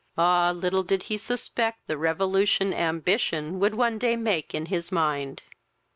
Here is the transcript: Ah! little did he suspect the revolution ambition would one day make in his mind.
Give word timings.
Ah! 0.17 0.49
little 0.49 0.81
did 0.81 1.03
he 1.03 1.15
suspect 1.17 1.85
the 1.85 1.95
revolution 1.95 2.73
ambition 2.73 3.59
would 3.59 3.75
one 3.75 3.99
day 3.99 4.15
make 4.15 4.51
in 4.51 4.65
his 4.65 4.91
mind. 4.91 5.43